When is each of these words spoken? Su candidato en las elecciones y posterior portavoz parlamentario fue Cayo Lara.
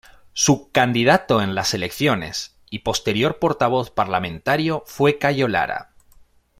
Su 0.33 0.71
candidato 0.71 1.43
en 1.43 1.53
las 1.53 1.75
elecciones 1.75 2.57
y 2.71 2.79
posterior 2.79 3.37
portavoz 3.37 3.91
parlamentario 3.91 4.81
fue 4.87 5.19
Cayo 5.19 5.47
Lara. 5.47 5.91